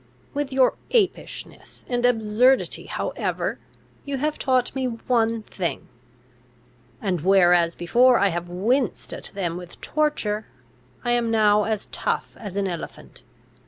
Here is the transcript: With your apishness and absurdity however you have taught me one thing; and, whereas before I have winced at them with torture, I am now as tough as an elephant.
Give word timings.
With 0.33 0.51
your 0.51 0.73
apishness 0.95 1.85
and 1.87 2.07
absurdity 2.07 2.87
however 2.87 3.59
you 4.03 4.17
have 4.17 4.39
taught 4.39 4.73
me 4.73 4.85
one 4.87 5.43
thing; 5.43 5.89
and, 6.99 7.21
whereas 7.21 7.75
before 7.75 8.17
I 8.17 8.29
have 8.29 8.49
winced 8.49 9.13
at 9.13 9.29
them 9.35 9.57
with 9.57 9.79
torture, 9.79 10.47
I 11.05 11.11
am 11.11 11.29
now 11.29 11.65
as 11.65 11.85
tough 11.91 12.35
as 12.39 12.57
an 12.57 12.67
elephant. 12.67 13.21